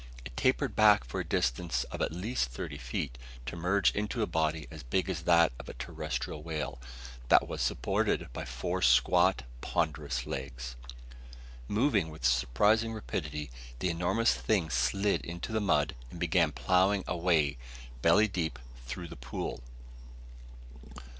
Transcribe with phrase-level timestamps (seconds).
[0.25, 4.25] It tapered back for a distance of at least thirty feet, to merge into a
[4.25, 6.81] body as big as that of a terrestial whale,
[7.29, 10.75] that was supported by four squat, ponderous legs.
[11.67, 17.15] Moving with surprising rapidity, the enormous thing slid into the mud and began ploughing a
[17.15, 17.59] way,
[18.01, 18.57] belly deep,
[18.89, 19.61] toward the pool.